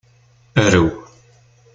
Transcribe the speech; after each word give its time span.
Arew. 0.63 0.87